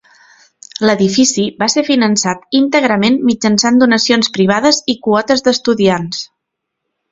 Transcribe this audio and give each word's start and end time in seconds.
L'edifici 0.89 1.45
va 1.59 1.67
ser 1.73 1.83
finançat 1.89 2.57
íntegrament 2.61 3.21
mitjançant 3.31 3.79
donacions 3.85 4.33
privades 4.41 4.83
i 4.95 4.99
quotes 5.09 5.49
d'estudiants. 5.49 6.27